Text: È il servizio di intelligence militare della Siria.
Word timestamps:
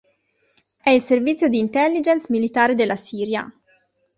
È 0.81 0.89
il 0.89 1.01
servizio 1.03 1.47
di 1.47 1.59
intelligence 1.59 2.25
militare 2.29 2.73
della 2.73 2.95
Siria. 2.95 3.47